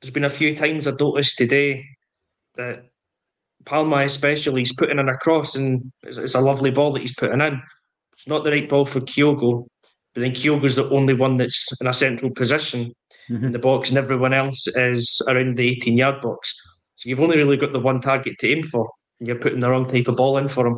There's 0.01 0.11
been 0.11 0.25
a 0.25 0.29
few 0.29 0.55
times 0.55 0.87
I've 0.87 0.99
noticed 0.99 1.37
today 1.37 1.85
that 2.55 2.85
Palma, 3.65 3.97
especially, 3.97 4.61
he's 4.61 4.75
putting 4.75 4.99
in 4.99 5.09
a 5.09 5.17
cross, 5.17 5.55
and 5.55 5.91
it's, 6.03 6.17
it's, 6.17 6.35
a 6.35 6.41
lovely 6.41 6.71
ball 6.71 6.91
that 6.93 7.01
he's 7.01 7.15
putting 7.15 7.41
in. 7.41 7.61
It's 8.13 8.27
not 8.27 8.43
the 8.43 8.51
right 8.51 8.67
ball 8.67 8.85
for 8.85 8.99
Kyogo, 9.01 9.65
but 10.13 10.21
then 10.21 10.31
Kyogo's 10.31 10.75
the 10.75 10.89
only 10.89 11.13
one 11.13 11.37
that's 11.37 11.69
in 11.79 11.87
a 11.87 11.93
central 11.93 12.31
position 12.31 12.91
mm-hmm. 13.29 13.45
in 13.45 13.51
the 13.51 13.59
box, 13.59 13.89
and 13.89 13.97
everyone 13.97 14.33
else 14.33 14.67
is 14.67 15.21
around 15.27 15.57
the 15.57 15.69
18 15.69 15.97
yard 15.97 16.21
box. 16.21 16.53
So 17.01 17.09
you've 17.09 17.19
only 17.19 17.37
really 17.37 17.57
got 17.57 17.73
the 17.73 17.79
one 17.79 17.99
target 17.99 18.37
to 18.39 18.47
aim 18.47 18.61
for, 18.61 18.87
and 19.19 19.27
you're 19.27 19.39
putting 19.39 19.59
the 19.59 19.71
wrong 19.71 19.87
type 19.87 20.07
of 20.07 20.17
ball 20.17 20.37
in 20.37 20.47
for 20.47 20.67
him. 20.67 20.77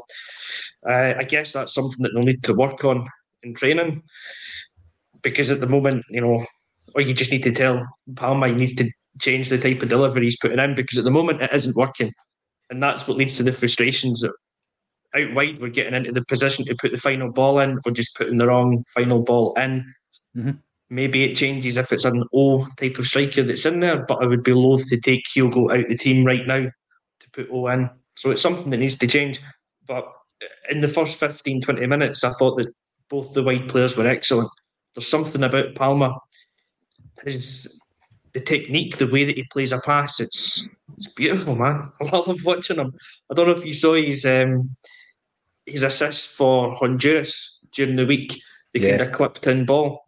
Uh, 0.87 1.15
I 1.17 1.23
guess 1.23 1.51
that's 1.51 1.73
something 1.73 2.01
that 2.01 2.11
they'll 2.13 2.23
need 2.23 2.43
to 2.43 2.53
work 2.53 2.85
on 2.85 3.05
in 3.43 3.53
training 3.53 4.01
because 5.21 5.51
at 5.51 5.59
the 5.59 5.67
moment, 5.67 6.05
you 6.09 6.21
know, 6.21 6.45
or 6.95 7.01
you 7.01 7.13
just 7.13 7.29
need 7.29 7.43
to 7.43 7.51
tell 7.51 7.85
Palma 8.15 8.47
he 8.47 8.55
needs 8.55 8.73
to 8.75 8.89
change 9.19 9.49
the 9.49 9.57
type 9.57 9.81
of 9.81 9.89
delivery 9.89 10.23
he's 10.23 10.37
putting 10.37 10.59
in 10.59 10.75
because 10.75 10.97
at 10.97 11.03
the 11.03 11.11
moment 11.11 11.41
it 11.41 11.51
isn't 11.51 11.75
working. 11.75 12.09
And 12.69 12.81
that's 12.81 13.05
what 13.05 13.17
leads 13.17 13.35
to 13.37 13.43
the 13.43 13.51
frustrations 13.51 14.21
that 14.21 14.31
out 15.13 15.33
wide 15.33 15.59
we're 15.59 15.67
getting 15.67 15.93
into 15.93 16.13
the 16.13 16.23
position 16.23 16.63
to 16.65 16.75
put 16.79 16.91
the 16.91 16.97
final 16.97 17.33
ball 17.33 17.59
in, 17.59 17.79
we're 17.85 17.91
just 17.91 18.15
putting 18.15 18.37
the 18.37 18.47
wrong 18.47 18.85
final 18.93 19.21
ball 19.21 19.53
in. 19.55 19.93
Mm-hmm. 20.37 20.51
Maybe 20.93 21.23
it 21.23 21.35
changes 21.35 21.77
if 21.77 21.91
it's 21.91 22.05
an 22.05 22.23
O 22.33 22.67
type 22.77 22.99
of 22.99 23.07
striker 23.07 23.41
that's 23.43 23.65
in 23.65 23.79
there, 23.79 24.05
but 24.07 24.21
I 24.21 24.25
would 24.25 24.43
be 24.43 24.53
loath 24.53 24.87
to 24.89 24.99
take 24.99 25.25
Kyogo 25.25 25.75
out 25.75 25.87
the 25.89 25.97
team 25.97 26.23
right 26.23 26.45
now 26.45 26.67
to 27.19 27.29
put 27.31 27.49
O 27.51 27.67
in. 27.67 27.89
So 28.15 28.29
it's 28.29 28.41
something 28.41 28.69
that 28.69 28.77
needs 28.77 28.97
to 28.99 29.07
change. 29.07 29.41
But 29.87 30.05
in 30.69 30.81
the 30.81 30.87
first 30.87 31.19
15, 31.19 31.61
20 31.61 31.87
minutes, 31.87 32.23
I 32.23 32.31
thought 32.31 32.57
that 32.57 32.71
both 33.09 33.33
the 33.33 33.41
wide 33.41 33.67
players 33.67 33.97
were 33.97 34.07
excellent. 34.07 34.49
There's 34.93 35.07
something 35.07 35.43
about 35.43 35.73
Palma, 35.73 36.15
his 37.25 37.67
the 38.33 38.39
technique, 38.39 38.97
the 38.97 39.07
way 39.07 39.25
that 39.25 39.37
he 39.37 39.43
plays 39.51 39.71
a 39.71 39.79
pass, 39.79 40.19
it's 40.19 40.67
it's 40.97 41.07
beautiful, 41.13 41.55
man. 41.55 41.91
I 42.01 42.05
love 42.05 42.43
watching 42.43 42.77
him. 42.77 42.93
I 43.31 43.33
don't 43.33 43.47
know 43.47 43.53
if 43.53 43.65
you 43.65 43.73
saw 43.73 43.93
his 43.93 44.25
um, 44.25 44.69
his 45.65 45.83
assist 45.83 46.29
for 46.29 46.75
Honduras 46.75 47.59
during 47.73 47.95
the 47.95 48.05
week, 48.05 48.33
They 48.73 48.81
yeah. 48.81 48.89
kind 48.97 49.01
of 49.01 49.11
clipped 49.11 49.47
in 49.47 49.65
ball. 49.65 50.05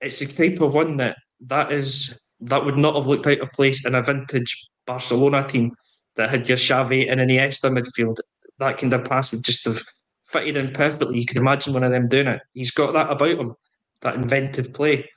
It's 0.00 0.18
the 0.18 0.26
type 0.26 0.60
of 0.60 0.74
one 0.74 0.96
that 0.98 1.16
that 1.46 1.72
is 1.72 2.18
that 2.40 2.64
would 2.64 2.78
not 2.78 2.94
have 2.94 3.06
looked 3.06 3.26
out 3.26 3.40
of 3.40 3.52
place 3.52 3.84
in 3.84 3.94
a 3.94 4.02
vintage 4.02 4.68
Barcelona 4.86 5.46
team 5.46 5.72
that 6.16 6.30
had 6.30 6.44
just 6.44 6.68
Xavi 6.68 7.10
and 7.10 7.20
Iniesta 7.20 7.70
midfield. 7.70 8.18
That 8.58 8.78
kind 8.78 8.92
of 8.92 9.04
pass 9.04 9.32
would 9.32 9.44
just 9.44 9.64
have 9.64 9.80
fitted 10.24 10.56
in 10.56 10.72
perfectly. 10.72 11.18
You 11.18 11.26
could 11.26 11.36
imagine 11.36 11.74
one 11.74 11.84
of 11.84 11.90
them 11.90 12.08
doing 12.08 12.26
it. 12.26 12.40
He's 12.52 12.70
got 12.70 12.92
that 12.92 13.10
about 13.10 13.38
him, 13.38 13.54
that 14.02 14.14
inventive 14.14 14.72
play. 14.72 15.08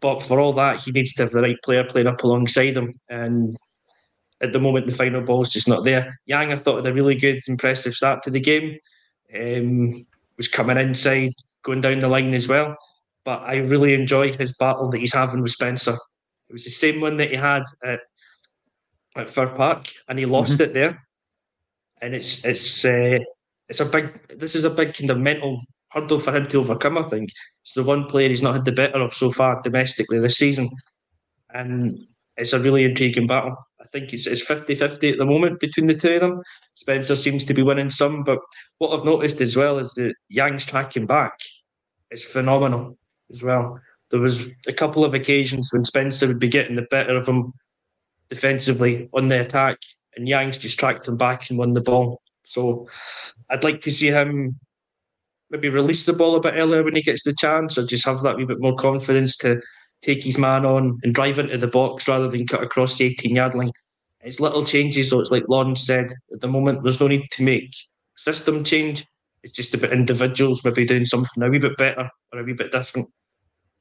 But 0.00 0.22
for 0.22 0.38
all 0.38 0.52
that, 0.54 0.80
he 0.80 0.92
needs 0.92 1.14
to 1.14 1.24
have 1.24 1.32
the 1.32 1.40
right 1.40 1.56
player 1.64 1.84
playing 1.84 2.06
up 2.06 2.22
alongside 2.22 2.76
him. 2.76 3.00
And 3.08 3.56
at 4.40 4.52
the 4.52 4.60
moment, 4.60 4.86
the 4.86 4.92
final 4.92 5.22
ball 5.22 5.42
is 5.42 5.50
just 5.50 5.68
not 5.68 5.84
there. 5.84 6.20
Yang, 6.26 6.52
I 6.52 6.56
thought, 6.56 6.84
had 6.84 6.86
a 6.86 6.92
really 6.92 7.14
good, 7.14 7.40
impressive 7.48 7.94
start 7.94 8.22
to 8.24 8.30
the 8.30 8.40
game. 8.40 8.76
Um, 9.34 10.06
was 10.36 10.48
coming 10.48 10.76
inside, 10.76 11.32
going 11.62 11.80
down 11.80 11.98
the 11.98 12.08
line 12.08 12.34
as 12.34 12.48
well. 12.48 12.76
But 13.26 13.42
I 13.42 13.56
really 13.56 13.92
enjoy 13.92 14.32
his 14.32 14.56
battle 14.56 14.88
that 14.90 14.98
he's 14.98 15.12
having 15.12 15.42
with 15.42 15.50
Spencer. 15.50 15.96
It 16.48 16.52
was 16.52 16.62
the 16.62 16.70
same 16.70 17.00
one 17.00 17.16
that 17.16 17.30
he 17.30 17.36
had 17.36 17.64
at, 17.84 17.98
at 19.16 19.28
Fir 19.28 19.48
Park, 19.48 19.88
and 20.08 20.16
he 20.16 20.24
lost 20.24 20.54
mm-hmm. 20.54 20.62
it 20.62 20.74
there. 20.74 21.02
And 22.00 22.14
it's 22.14 22.44
it's 22.44 22.84
uh, 22.84 23.18
it's 23.68 23.80
a 23.80 23.84
big. 23.84 24.38
This 24.38 24.54
is 24.54 24.62
a 24.62 24.70
big 24.70 24.94
kind 24.94 25.10
of 25.10 25.18
mental 25.18 25.60
hurdle 25.90 26.20
for 26.20 26.34
him 26.34 26.46
to 26.46 26.60
overcome. 26.60 26.98
I 26.98 27.02
think 27.02 27.30
it's 27.62 27.74
the 27.74 27.82
one 27.82 28.04
player 28.04 28.28
he's 28.28 28.42
not 28.42 28.54
had 28.54 28.64
the 28.64 28.70
better 28.70 29.00
of 29.00 29.12
so 29.12 29.32
far 29.32 29.60
domestically 29.60 30.20
this 30.20 30.38
season, 30.38 30.70
and 31.52 31.98
it's 32.36 32.52
a 32.52 32.60
really 32.60 32.84
intriguing 32.84 33.26
battle. 33.26 33.56
I 33.80 33.88
think 33.88 34.12
it's, 34.12 34.26
it's 34.26 34.44
50-50 34.44 35.12
at 35.12 35.18
the 35.18 35.24
moment 35.24 35.60
between 35.60 35.86
the 35.86 35.94
two 35.94 36.14
of 36.14 36.20
them. 36.20 36.42
Spencer 36.74 37.14
seems 37.14 37.44
to 37.44 37.54
be 37.54 37.62
winning 37.62 37.88
some, 37.88 38.24
but 38.24 38.40
what 38.78 38.92
I've 38.92 39.04
noticed 39.04 39.40
as 39.40 39.56
well 39.56 39.78
is 39.78 39.92
that 39.94 40.12
Yang's 40.28 40.66
tracking 40.66 41.06
back 41.06 41.38
is 42.10 42.24
phenomenal 42.24 42.98
as 43.30 43.42
well. 43.42 43.80
There 44.10 44.20
was 44.20 44.50
a 44.66 44.72
couple 44.72 45.04
of 45.04 45.14
occasions 45.14 45.70
when 45.72 45.84
Spencer 45.84 46.28
would 46.28 46.38
be 46.38 46.48
getting 46.48 46.76
the 46.76 46.86
better 46.90 47.16
of 47.16 47.28
him 47.28 47.52
defensively 48.28 49.08
on 49.12 49.28
the 49.28 49.40
attack, 49.40 49.78
and 50.16 50.28
Yang's 50.28 50.58
just 50.58 50.78
tracked 50.78 51.08
him 51.08 51.16
back 51.16 51.50
and 51.50 51.58
won 51.58 51.72
the 51.72 51.80
ball. 51.80 52.20
So 52.42 52.88
I'd 53.50 53.64
like 53.64 53.80
to 53.82 53.90
see 53.90 54.08
him 54.08 54.58
maybe 55.50 55.68
release 55.68 56.06
the 56.06 56.12
ball 56.12 56.36
a 56.36 56.40
bit 56.40 56.54
earlier 56.56 56.82
when 56.82 56.94
he 56.94 57.02
gets 57.02 57.24
the 57.24 57.34
chance, 57.34 57.76
or 57.76 57.86
just 57.86 58.06
have 58.06 58.22
that 58.22 58.36
wee 58.36 58.44
bit 58.44 58.60
more 58.60 58.74
confidence 58.74 59.36
to 59.38 59.60
take 60.02 60.22
his 60.22 60.38
man 60.38 60.64
on 60.64 60.98
and 61.02 61.14
drive 61.14 61.38
into 61.38 61.56
the 61.56 61.66
box 61.66 62.06
rather 62.06 62.28
than 62.28 62.46
cut 62.46 62.62
across 62.62 62.98
the 62.98 63.06
18 63.06 63.34
yard 63.34 63.54
line. 63.54 63.70
It's 64.22 64.40
little 64.40 64.64
changes, 64.64 65.10
so 65.10 65.20
it's 65.20 65.30
like 65.30 65.48
Lawrence 65.48 65.86
said 65.86 66.12
at 66.32 66.40
the 66.40 66.48
moment, 66.48 66.82
there's 66.82 67.00
no 67.00 67.06
need 67.06 67.26
to 67.32 67.42
make 67.42 67.72
system 68.16 68.64
change. 68.64 69.04
It's 69.42 69.52
just 69.52 69.74
about 69.74 69.92
individuals 69.92 70.64
maybe 70.64 70.84
doing 70.84 71.04
something 71.04 71.42
a 71.42 71.48
wee 71.48 71.58
bit 71.58 71.76
better 71.76 72.10
or 72.32 72.40
a 72.40 72.44
wee 72.44 72.52
bit 72.52 72.72
different. 72.72 73.08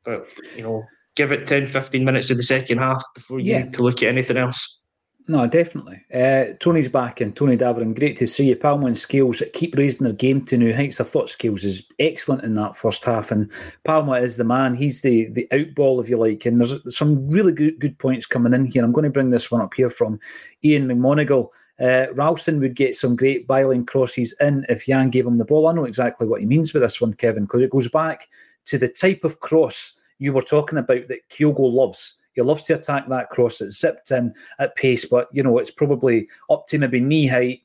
But, 0.03 0.33
you 0.55 0.63
know, 0.63 0.83
give 1.15 1.31
it 1.31 1.47
10, 1.47 1.65
15 1.65 2.05
minutes 2.05 2.29
of 2.29 2.37
the 2.37 2.43
second 2.43 2.77
half 2.77 3.03
before 3.15 3.39
you 3.39 3.51
yeah. 3.51 3.63
need 3.63 3.73
to 3.73 3.83
look 3.83 4.03
at 4.03 4.09
anything 4.09 4.37
else. 4.37 4.81
No, 5.27 5.47
definitely. 5.47 6.03
Uh, 6.13 6.53
Tony's 6.59 6.87
back 6.87 7.19
and 7.19 7.35
Tony 7.35 7.57
Daverin, 7.57 7.97
great 7.97 8.15
to 8.17 8.27
see 8.27 8.49
you. 8.49 8.55
Palma 8.55 8.85
and 8.85 8.97
Scales 8.97 9.41
keep 9.53 9.75
raising 9.75 10.03
their 10.03 10.13
game 10.13 10.45
to 10.45 10.57
new 10.57 10.71
heights. 10.71 11.01
I 11.01 11.03
thought 11.03 11.31
Scales 11.31 11.63
is 11.63 11.81
excellent 11.97 12.43
in 12.43 12.53
that 12.55 12.77
first 12.77 13.03
half, 13.03 13.31
and 13.31 13.51
Palma 13.83 14.13
is 14.13 14.37
the 14.37 14.43
man. 14.43 14.75
He's 14.75 15.01
the 15.01 15.27
the 15.29 15.47
outball, 15.51 15.99
if 15.99 16.09
you 16.09 16.17
like. 16.17 16.45
And 16.45 16.61
there's 16.61 16.95
some 16.95 17.27
really 17.27 17.53
good 17.53 17.79
good 17.79 17.97
points 17.97 18.27
coming 18.27 18.53
in 18.53 18.65
here. 18.65 18.83
I'm 18.83 18.91
going 18.91 19.05
to 19.05 19.09
bring 19.09 19.31
this 19.31 19.49
one 19.49 19.61
up 19.61 19.73
here 19.73 19.89
from 19.89 20.19
Ian 20.63 20.87
McMonigal. 20.87 21.49
Uh, 21.79 22.07
Ralston 22.13 22.59
would 22.59 22.75
get 22.75 22.95
some 22.95 23.15
great 23.15 23.47
byline 23.47 23.85
crosses 23.85 24.33
in 24.39 24.65
if 24.69 24.87
Yang 24.87 25.09
gave 25.09 25.27
him 25.27 25.37
the 25.37 25.45
ball. 25.45 25.67
I 25.67 25.73
know 25.73 25.85
exactly 25.85 26.25
what 26.25 26.39
he 26.39 26.45
means 26.45 26.73
with 26.73 26.83
this 26.83 27.01
one, 27.01 27.13
Kevin, 27.13 27.43
because 27.43 27.61
it 27.61 27.69
goes 27.69 27.89
back 27.89 28.29
to 28.65 28.77
the 28.77 28.87
type 28.87 29.23
of 29.23 29.39
cross 29.39 29.93
you 30.17 30.31
were 30.31 30.41
talking 30.41 30.77
about 30.77 31.07
that 31.09 31.27
Kyogo 31.29 31.71
loves 31.71 32.15
he 32.35 32.41
loves 32.41 32.63
to 32.63 32.75
attack 32.75 33.07
that 33.07 33.29
cross 33.29 33.59
that's 33.59 33.79
zipped 33.79 34.11
in 34.11 34.33
at 34.59 34.75
pace, 34.75 35.05
but 35.05 35.29
you 35.31 35.41
know 35.41 35.57
it's 35.57 35.71
probably 35.71 36.27
up 36.49 36.67
to 36.67 36.77
maybe 36.77 36.99
knee 36.99 37.27
height. 37.27 37.61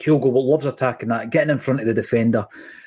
Kyogo 0.00 0.32
loves 0.32 0.66
attacking 0.66 1.10
that, 1.10 1.30
getting 1.30 1.50
in 1.50 1.58
front 1.58 1.80
of 1.80 1.86
the 1.86 1.94
defender, 1.94 2.46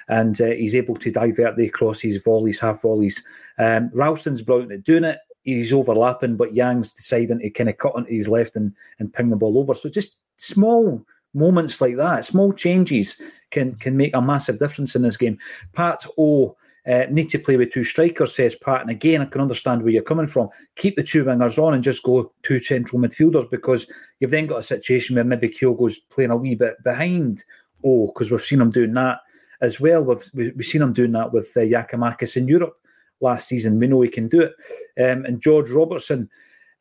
and 0.09 0.39
uh, 0.41 0.47
he's 0.47 0.75
able 0.75 0.95
to 0.95 1.11
divert 1.11 1.55
the 1.55 1.69
crosses, 1.69 2.21
volleys, 2.23 2.59
half 2.59 2.81
volleys. 2.81 3.23
Um, 3.57 3.91
Ralston's 3.93 4.41
brilliant 4.41 4.71
at 4.71 4.83
doing 4.83 5.03
it. 5.03 5.19
He's 5.43 5.71
overlapping, 5.71 6.35
but 6.35 6.53
Yang's 6.53 6.91
deciding 6.91 7.39
to 7.39 7.49
kind 7.51 7.69
of 7.69 7.77
cut 7.77 7.95
onto 7.95 8.13
his 8.13 8.27
left 8.27 8.55
and, 8.55 8.73
and 8.99 9.13
ping 9.13 9.29
the 9.29 9.35
ball 9.35 9.57
over. 9.57 9.73
So 9.73 9.89
just 9.89 10.17
small 10.39 11.05
moments 11.33 11.79
like 11.79 11.95
that, 11.97 12.25
small 12.25 12.51
changes 12.51 13.21
can 13.51 13.75
can 13.75 13.95
make 13.95 14.15
a 14.15 14.21
massive 14.21 14.59
difference 14.59 14.95
in 14.95 15.01
this 15.01 15.17
game. 15.17 15.37
Pat 15.73 16.05
O 16.17 16.55
uh, 16.89 17.05
need 17.11 17.29
to 17.29 17.37
play 17.37 17.55
with 17.57 17.71
two 17.71 17.83
strikers, 17.83 18.33
says 18.35 18.55
Pat. 18.55 18.81
And 18.81 18.89
again, 18.89 19.21
I 19.21 19.25
can 19.25 19.41
understand 19.41 19.83
where 19.83 19.91
you're 19.91 20.01
coming 20.01 20.27
from. 20.27 20.49
Keep 20.75 20.95
the 20.95 21.03
two 21.03 21.23
wingers 21.23 21.61
on 21.61 21.73
and 21.73 21.83
just 21.83 22.03
go 22.03 22.31
two 22.41 22.59
central 22.59 22.99
midfielders 22.99 23.49
because 23.49 23.85
you've 24.19 24.31
then 24.31 24.47
got 24.47 24.59
a 24.59 24.63
situation 24.63 25.15
where 25.15 25.23
maybe 25.23 25.49
Kyogo's 25.49 25.97
playing 25.97 26.31
a 26.31 26.37
wee 26.37 26.55
bit 26.55 26.81
behind. 26.83 27.43
Oh, 27.85 28.07
because 28.07 28.31
we've 28.31 28.41
seen 28.41 28.61
him 28.61 28.71
doing 28.71 28.93
that 28.93 29.19
as 29.61 29.79
well. 29.79 30.01
We've, 30.01 30.29
we've 30.33 30.65
seen 30.65 30.81
him 30.81 30.93
doing 30.93 31.11
that 31.11 31.31
with 31.31 31.55
uh, 31.55 31.61
Giakoumakis 31.61 32.37
in 32.37 32.47
Europe 32.47 32.77
last 33.21 33.47
season. 33.47 33.79
We 33.79 33.87
know 33.87 34.01
he 34.01 34.09
can 34.09 34.27
do 34.27 34.41
it. 34.41 34.53
Um, 34.97 35.25
and 35.25 35.41
George 35.41 35.69
Robertson, 35.69 36.29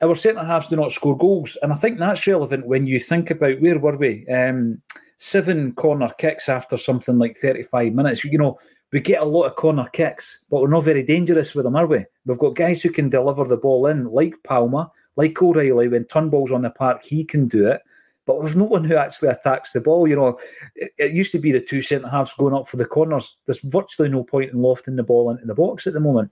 our 0.02 0.14
centre 0.14 0.44
halves 0.44 0.68
do 0.68 0.76
not 0.76 0.92
score 0.92 1.16
goals. 1.16 1.56
And 1.62 1.72
I 1.72 1.76
think 1.76 1.98
that's 1.98 2.26
relevant 2.26 2.66
when 2.66 2.86
you 2.86 3.00
think 3.00 3.30
about 3.30 3.60
where 3.60 3.78
were 3.78 3.96
we? 3.96 4.26
Um, 4.28 4.80
seven 5.18 5.72
corner 5.72 6.08
kicks 6.18 6.48
after 6.48 6.76
something 6.76 7.18
like 7.18 7.36
35 7.36 7.92
minutes. 7.92 8.24
You 8.24 8.38
know, 8.38 8.58
we 8.92 9.00
get 9.00 9.20
a 9.20 9.26
lot 9.26 9.44
of 9.44 9.56
corner 9.56 9.88
kicks, 9.92 10.44
but 10.50 10.62
we're 10.62 10.68
not 10.68 10.84
very 10.84 11.02
dangerous 11.02 11.54
with 11.54 11.64
them, 11.64 11.76
are 11.76 11.86
we? 11.86 12.04
We've 12.24 12.38
got 12.38 12.54
guys 12.54 12.82
who 12.82 12.90
can 12.90 13.08
deliver 13.08 13.44
the 13.44 13.56
ball 13.56 13.86
in, 13.86 14.06
like 14.06 14.34
Palma, 14.44 14.90
like 15.16 15.40
O'Riley. 15.42 15.88
When 15.88 16.04
Turnbull's 16.04 16.52
on 16.52 16.62
the 16.62 16.70
park, 16.70 17.04
he 17.04 17.24
can 17.24 17.48
do 17.48 17.66
it. 17.66 17.82
But 18.24 18.40
there's 18.40 18.56
no 18.56 18.64
one 18.64 18.84
who 18.84 18.96
actually 18.96 19.30
attacks 19.30 19.72
the 19.72 19.80
ball. 19.80 20.06
You 20.06 20.16
know, 20.16 20.38
it, 20.76 20.92
it 20.98 21.12
used 21.12 21.32
to 21.32 21.38
be 21.38 21.50
the 21.50 21.60
two 21.60 21.82
centre 21.82 22.08
halves 22.08 22.34
going 22.34 22.54
up 22.54 22.68
for 22.68 22.76
the 22.76 22.84
corners. 22.84 23.36
There's 23.46 23.60
virtually 23.60 24.10
no 24.10 24.22
point 24.22 24.52
in 24.52 24.60
lofting 24.60 24.96
the 24.96 25.02
ball 25.02 25.30
into 25.30 25.46
the 25.46 25.54
box 25.54 25.86
at 25.86 25.94
the 25.94 26.00
moment. 26.00 26.30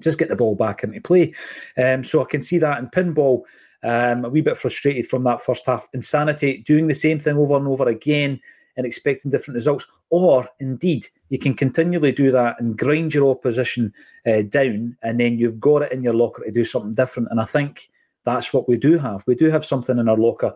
Just 0.00 0.18
get 0.18 0.28
the 0.28 0.36
ball 0.36 0.54
back 0.54 0.84
into 0.84 1.00
play. 1.00 1.34
Um, 1.76 2.04
so 2.04 2.22
I 2.22 2.24
can 2.24 2.42
see 2.42 2.58
that 2.58 2.78
in 2.78 2.88
pinball. 2.88 3.42
Um, 3.82 4.24
a 4.24 4.28
wee 4.28 4.40
bit 4.40 4.58
frustrated 4.58 5.08
from 5.08 5.24
that 5.24 5.44
first 5.44 5.64
half. 5.66 5.88
Insanity, 5.92 6.64
doing 6.66 6.88
the 6.88 6.94
same 6.94 7.18
thing 7.18 7.36
over 7.36 7.56
and 7.56 7.68
over 7.68 7.88
again 7.88 8.40
and 8.76 8.86
expecting 8.86 9.30
different 9.30 9.56
results. 9.56 9.86
Or 10.10 10.48
indeed, 10.60 11.06
you 11.28 11.38
can 11.38 11.54
continually 11.54 12.12
do 12.12 12.30
that 12.30 12.60
and 12.60 12.78
grind 12.78 13.12
your 13.12 13.30
opposition 13.30 13.92
uh, 14.26 14.42
down, 14.42 14.96
and 15.02 15.20
then 15.20 15.38
you've 15.38 15.60
got 15.60 15.82
it 15.82 15.92
in 15.92 16.02
your 16.02 16.14
locker 16.14 16.44
to 16.44 16.50
do 16.50 16.64
something 16.64 16.92
different. 16.92 17.28
And 17.30 17.40
I 17.40 17.44
think 17.44 17.90
that's 18.24 18.52
what 18.52 18.68
we 18.68 18.76
do 18.76 18.98
have. 18.98 19.22
We 19.26 19.34
do 19.34 19.50
have 19.50 19.64
something 19.64 19.98
in 19.98 20.08
our 20.08 20.16
locker 20.16 20.54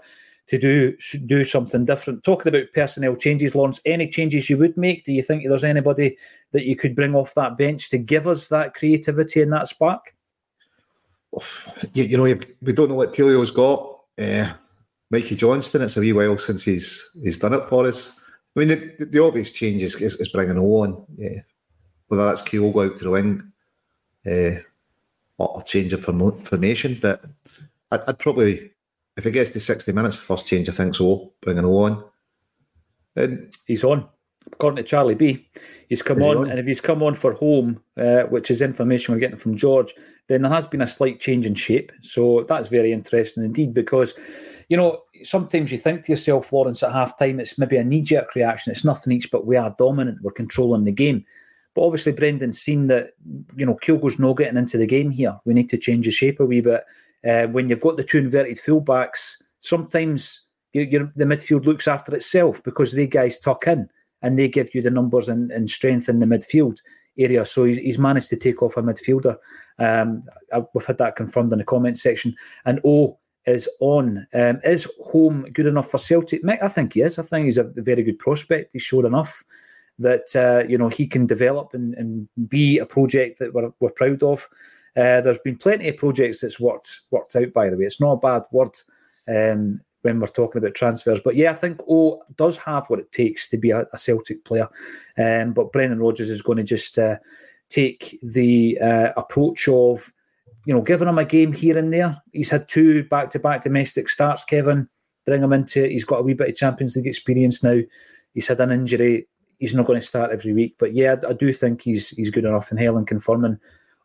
to 0.52 0.58
do 0.58 0.94
do 1.24 1.46
something 1.46 1.86
different. 1.86 2.22
Talking 2.24 2.54
about 2.54 2.74
personnel 2.74 3.16
changes, 3.16 3.54
Lawrence, 3.54 3.80
any 3.86 4.06
changes 4.06 4.50
you 4.50 4.58
would 4.58 4.76
make? 4.76 5.06
Do 5.06 5.12
you 5.12 5.22
think 5.22 5.44
there's 5.48 5.64
anybody 5.64 6.18
that 6.50 6.66
you 6.66 6.76
could 6.76 6.94
bring 6.94 7.14
off 7.14 7.32
that 7.34 7.56
bench 7.56 7.88
to 7.88 7.96
give 7.96 8.28
us 8.28 8.48
that 8.48 8.74
creativity 8.74 9.40
and 9.40 9.52
that 9.52 9.68
spark? 9.68 10.14
You, 11.94 12.04
you 12.04 12.16
know, 12.16 12.38
we 12.60 12.72
don't 12.72 12.90
know 12.90 12.94
what 12.94 13.14
Tilio's 13.14 13.50
got. 13.50 13.98
Uh, 14.20 14.52
Mikey 15.10 15.36
Johnston. 15.36 15.80
It's 15.80 15.96
a 15.96 16.00
wee 16.00 16.12
while 16.12 16.36
since 16.36 16.62
he's 16.62 17.02
he's 17.22 17.38
done 17.38 17.54
it 17.54 17.66
for 17.68 17.86
us. 17.86 18.12
I 18.54 18.60
mean, 18.60 18.68
the, 18.68 19.06
the 19.06 19.24
obvious 19.24 19.52
change 19.52 19.82
is, 19.82 19.94
is, 19.96 20.20
is 20.20 20.28
bringing 20.28 20.58
on, 20.58 21.06
yeah. 21.16 21.40
whether 22.08 22.26
that's 22.26 22.42
Kyogo 22.42 22.90
out 22.90 22.98
to 22.98 23.04
the 23.04 23.10
wing 23.10 23.50
uh, 24.26 24.60
or 25.38 25.60
a 25.60 25.64
change 25.64 25.94
of 25.94 26.04
formation. 26.04 26.98
But 27.00 27.24
I'd, 27.90 28.00
I'd, 28.06 28.18
probably, 28.18 28.71
if 29.16 29.26
it 29.26 29.32
gets 29.32 29.50
to 29.50 29.60
60 29.60 29.92
minutes, 29.92 30.16
first 30.16 30.48
change, 30.48 30.68
I 30.68 30.72
think 30.72 30.94
so, 30.94 31.32
bringing 31.42 31.64
on. 31.64 32.04
And 33.16 33.52
he's 33.66 33.84
on, 33.84 34.08
according 34.52 34.76
to 34.76 34.88
Charlie 34.88 35.14
B. 35.14 35.48
He's 35.88 36.02
come 36.02 36.22
on, 36.22 36.30
he 36.30 36.36
on, 36.36 36.50
and 36.50 36.58
if 36.58 36.66
he's 36.66 36.80
come 36.80 37.02
on 37.02 37.14
for 37.14 37.34
Holm, 37.34 37.82
uh, 37.98 38.22
which 38.22 38.50
is 38.50 38.62
information 38.62 39.12
we're 39.12 39.20
getting 39.20 39.36
from 39.36 39.56
George, 39.56 39.94
then 40.28 40.42
there 40.42 40.50
has 40.50 40.66
been 40.66 40.80
a 40.80 40.86
slight 40.86 41.20
change 41.20 41.44
in 41.44 41.54
shape. 41.54 41.92
So 42.00 42.46
that's 42.48 42.68
very 42.68 42.92
interesting 42.92 43.44
indeed, 43.44 43.74
because 43.74 44.14
you 44.72 44.78
know, 44.78 45.02
sometimes 45.22 45.70
you 45.70 45.76
think 45.76 46.02
to 46.02 46.12
yourself, 46.12 46.50
Lawrence, 46.50 46.82
at 46.82 46.92
half 46.92 47.18
time, 47.18 47.40
it's 47.40 47.58
maybe 47.58 47.76
a 47.76 47.84
knee 47.84 48.00
jerk 48.00 48.34
reaction. 48.34 48.72
It's 48.72 48.86
nothing 48.86 49.12
each, 49.12 49.30
but 49.30 49.46
we 49.46 49.56
are 49.56 49.74
dominant. 49.78 50.22
We're 50.22 50.32
controlling 50.32 50.84
the 50.84 50.92
game. 50.92 51.26
But 51.74 51.82
obviously, 51.82 52.12
Brendan's 52.12 52.60
seen 52.60 52.86
that, 52.86 53.10
you 53.54 53.66
know, 53.66 53.76
Kyogo's 53.82 54.18
not 54.18 54.38
getting 54.38 54.56
into 54.56 54.78
the 54.78 54.86
game 54.86 55.10
here. 55.10 55.38
We 55.44 55.52
need 55.52 55.68
to 55.70 55.76
change 55.76 56.06
the 56.06 56.10
shape 56.10 56.40
a 56.40 56.46
wee 56.46 56.62
bit. 56.62 56.84
Uh, 57.28 57.46
when 57.46 57.68
you've 57.68 57.80
got 57.80 57.96
the 57.96 58.04
two 58.04 58.18
inverted 58.18 58.58
fullbacks, 58.58 59.34
sometimes 59.60 60.42
you, 60.72 60.86
the 61.14 61.24
midfield 61.24 61.64
looks 61.64 61.86
after 61.86 62.14
itself 62.14 62.62
because 62.62 62.92
they 62.92 63.06
guys 63.06 63.38
tuck 63.38 63.66
in 63.66 63.88
and 64.22 64.38
they 64.38 64.48
give 64.48 64.74
you 64.74 64.82
the 64.82 64.90
numbers 64.90 65.28
and, 65.28 65.50
and 65.50 65.68
strength 65.70 66.08
in 66.08 66.18
the 66.18 66.26
midfield 66.26 66.78
area. 67.18 67.44
So 67.44 67.64
he's, 67.64 67.78
he's 67.78 67.98
managed 67.98 68.30
to 68.30 68.36
take 68.36 68.62
off 68.62 68.76
a 68.76 68.82
midfielder. 68.82 69.36
Um, 69.78 70.24
we've 70.74 70.86
had 70.86 70.98
that 70.98 71.16
confirmed 71.16 71.52
in 71.52 71.58
the 71.58 71.64
comment 71.64 71.98
section. 71.98 72.34
And 72.64 72.80
oh, 72.84 73.18
is 73.46 73.68
on. 73.80 74.26
Um, 74.34 74.60
is 74.64 74.86
Holm 75.04 75.42
good 75.52 75.66
enough 75.66 75.90
for 75.90 75.98
Celtic? 75.98 76.44
Mick, 76.44 76.62
I 76.62 76.68
think 76.68 76.94
he 76.94 77.00
is. 77.02 77.18
I 77.18 77.22
think 77.22 77.46
he's 77.46 77.58
a 77.58 77.64
very 77.64 78.02
good 78.02 78.18
prospect. 78.18 78.72
He's 78.72 78.82
showed 78.82 79.04
enough 79.04 79.42
that 79.98 80.34
uh, 80.34 80.66
you 80.68 80.78
know 80.78 80.88
he 80.88 81.06
can 81.06 81.26
develop 81.26 81.74
and, 81.74 81.94
and 81.94 82.28
be 82.48 82.78
a 82.78 82.86
project 82.86 83.38
that 83.38 83.52
we're, 83.52 83.72
we're 83.80 83.90
proud 83.90 84.22
of. 84.22 84.48
Uh, 84.96 85.20
there's 85.20 85.38
been 85.38 85.56
plenty 85.56 85.88
of 85.88 85.96
projects 85.96 86.40
that's 86.40 86.60
worked 86.60 87.00
worked 87.10 87.34
out. 87.36 87.52
By 87.52 87.70
the 87.70 87.76
way, 87.76 87.84
it's 87.84 88.00
not 88.00 88.12
a 88.12 88.16
bad 88.16 88.42
word 88.52 88.76
um, 89.28 89.80
when 90.02 90.20
we're 90.20 90.26
talking 90.26 90.58
about 90.58 90.74
transfers. 90.74 91.20
But 91.24 91.36
yeah, 91.36 91.50
I 91.50 91.54
think 91.54 91.80
O 91.88 92.22
does 92.36 92.56
have 92.58 92.88
what 92.88 92.98
it 92.98 93.10
takes 93.12 93.48
to 93.48 93.56
be 93.56 93.70
a, 93.70 93.86
a 93.92 93.98
Celtic 93.98 94.44
player. 94.44 94.68
Um, 95.18 95.52
but 95.52 95.72
Brendan 95.72 96.00
Rodgers 96.00 96.30
is 96.30 96.42
going 96.42 96.58
to 96.58 96.64
just 96.64 96.98
uh, 96.98 97.16
take 97.68 98.18
the 98.22 98.78
uh, 98.80 99.12
approach 99.16 99.66
of 99.68 100.12
you 100.64 100.74
know, 100.74 100.80
giving 100.80 101.08
him 101.08 101.18
a 101.18 101.24
game 101.24 101.52
here 101.52 101.76
and 101.76 101.92
there. 101.92 102.20
He's 102.32 102.50
had 102.50 102.68
two 102.68 103.04
back 103.04 103.30
to 103.30 103.38
back 103.38 103.62
domestic 103.62 104.08
starts, 104.08 104.44
Kevin. 104.44 104.88
Bring 105.24 105.42
him 105.42 105.52
into 105.52 105.84
it. 105.84 105.90
He's 105.90 106.04
got 106.04 106.20
a 106.20 106.22
wee 106.22 106.34
bit 106.34 106.50
of 106.50 106.56
Champions 106.56 106.96
League 106.96 107.06
experience 107.06 107.62
now. 107.62 107.80
He's 108.34 108.48
had 108.48 108.60
an 108.60 108.72
injury. 108.72 109.28
He's 109.58 109.74
not 109.74 109.86
going 109.86 110.00
to 110.00 110.06
start 110.06 110.32
every 110.32 110.52
week. 110.52 110.76
But 110.78 110.94
yeah, 110.94 111.16
I 111.28 111.32
do 111.32 111.52
think 111.52 111.82
he's 111.82 112.10
he's 112.10 112.30
good 112.30 112.44
enough 112.44 112.70
in 112.70 112.78
Helen 112.78 113.06
confirming 113.06 113.58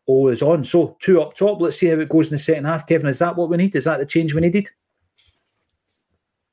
all 0.08 0.28
is 0.28 0.42
on. 0.42 0.64
So 0.64 0.96
two 1.00 1.20
up 1.22 1.34
top. 1.34 1.60
Let's 1.60 1.78
see 1.78 1.86
how 1.86 2.00
it 2.00 2.08
goes 2.08 2.26
in 2.26 2.32
the 2.32 2.38
second 2.38 2.64
half. 2.64 2.86
Kevin, 2.86 3.06
is 3.06 3.20
that 3.20 3.36
what 3.36 3.48
we 3.48 3.56
need? 3.56 3.76
Is 3.76 3.84
that 3.84 3.98
the 3.98 4.06
change 4.06 4.34
we 4.34 4.40
needed? 4.40 4.68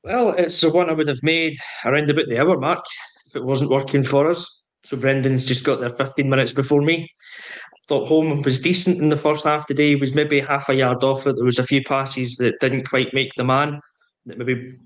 Well, 0.04 0.30
it's 0.38 0.60
the 0.60 0.70
one 0.70 0.88
I 0.88 0.92
would 0.92 1.08
have 1.08 1.22
made 1.24 1.58
around 1.84 2.08
about 2.08 2.28
the 2.28 2.38
hour 2.38 2.56
mark 2.56 2.84
if 3.26 3.34
it 3.34 3.44
wasn't 3.44 3.70
working 3.70 4.04
for 4.04 4.30
us. 4.30 4.64
So 4.84 4.96
Brendan's 4.96 5.44
just 5.44 5.64
got 5.64 5.80
there 5.80 5.90
15 5.90 6.30
minutes 6.30 6.52
before 6.52 6.80
me 6.80 7.10
thought 7.86 8.08
Holm 8.08 8.42
was 8.42 8.60
decent 8.60 8.98
in 8.98 9.08
the 9.08 9.16
first 9.16 9.44
half 9.44 9.66
today. 9.66 9.90
He 9.90 9.96
was 9.96 10.14
maybe 10.14 10.40
half 10.40 10.68
a 10.68 10.74
yard 10.74 11.04
off 11.04 11.26
it. 11.26 11.36
There 11.36 11.44
was 11.44 11.58
a 11.58 11.66
few 11.66 11.82
passes 11.82 12.36
that 12.36 12.58
didn't 12.60 12.88
quite 12.88 13.14
make 13.14 13.32
the 13.36 13.44
man, 13.44 13.80
that 14.26 14.38
maybe 14.38 14.76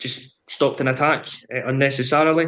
just 0.00 0.36
stopped 0.48 0.80
an 0.80 0.88
attack 0.88 1.26
uh, 1.54 1.64
unnecessarily. 1.66 2.46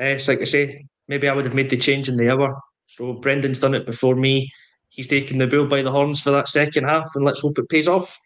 Uh, 0.00 0.18
so 0.18 0.32
like 0.32 0.40
I 0.40 0.44
say, 0.44 0.84
maybe 1.06 1.28
I 1.28 1.34
would 1.34 1.44
have 1.44 1.54
made 1.54 1.70
the 1.70 1.76
change 1.76 2.08
in 2.08 2.16
the 2.16 2.30
hour. 2.30 2.58
So 2.86 3.14
Brendan's 3.14 3.60
done 3.60 3.74
it 3.74 3.86
before 3.86 4.16
me. 4.16 4.50
He's 4.92 5.08
taken 5.08 5.38
the 5.38 5.46
bull 5.46 5.66
by 5.66 5.80
the 5.80 5.90
horns 5.90 6.20
for 6.20 6.30
that 6.32 6.48
second 6.48 6.84
half, 6.84 7.08
and 7.14 7.24
let's 7.24 7.40
hope 7.40 7.58
it 7.58 7.68
pays 7.70 7.88
off. 7.88 8.20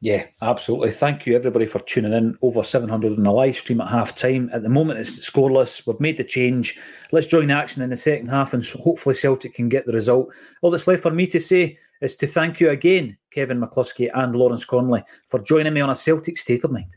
Yeah, 0.00 0.26
absolutely. 0.42 0.90
Thank 0.90 1.26
you, 1.26 1.34
everybody, 1.34 1.66
for 1.66 1.80
tuning 1.80 2.12
in. 2.12 2.36
Over 2.42 2.62
700 2.62 3.12
on 3.12 3.22
the 3.22 3.32
live 3.32 3.56
stream 3.56 3.80
at 3.80 3.88
half 3.88 4.14
time. 4.16 4.50
At 4.52 4.62
the 4.62 4.68
moment, 4.68 4.98
it's 4.98 5.18
scoreless. 5.28 5.86
We've 5.86 6.00
made 6.00 6.16
the 6.16 6.24
change. 6.24 6.78
Let's 7.12 7.26
join 7.26 7.48
the 7.48 7.54
action 7.54 7.82
in 7.82 7.90
the 7.90 7.96
second 7.96 8.28
half, 8.28 8.52
and 8.52 8.66
hopefully, 8.66 9.14
Celtic 9.14 9.54
can 9.54 9.68
get 9.68 9.86
the 9.86 9.92
result. 9.92 10.32
All 10.62 10.70
that's 10.70 10.88
left 10.88 11.02
for 11.02 11.10
me 11.12 11.26
to 11.28 11.40
say 11.40 11.78
is 12.00 12.16
to 12.16 12.26
thank 12.26 12.58
you 12.58 12.70
again, 12.70 13.16
Kevin 13.30 13.60
McCluskey 13.60 14.10
and 14.12 14.34
Lawrence 14.34 14.64
Connolly, 14.64 15.04
for 15.28 15.38
joining 15.40 15.74
me 15.74 15.80
on 15.80 15.90
a 15.90 15.94
Celtic 15.94 16.36
State 16.38 16.64
of 16.64 16.72
Mind. 16.72 16.96